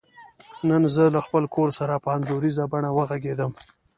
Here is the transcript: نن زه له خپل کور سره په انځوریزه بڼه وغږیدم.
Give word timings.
نن 0.69 0.81
زه 0.93 1.03
له 1.15 1.19
خپل 1.25 1.43
کور 1.55 1.69
سره 1.79 2.01
په 2.03 2.09
انځوریزه 2.17 2.63
بڼه 2.71 2.89
وغږیدم. 2.93 3.51